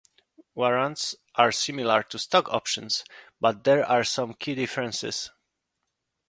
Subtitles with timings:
[0.55, 3.03] Warrants are similar to stock options,
[3.39, 5.29] but there are some key differences.